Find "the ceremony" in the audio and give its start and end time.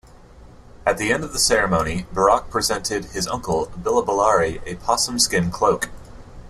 1.31-2.07